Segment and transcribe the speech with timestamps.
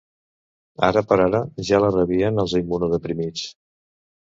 [0.87, 3.47] Ara per ara, ja la rebien els immunodeprimits.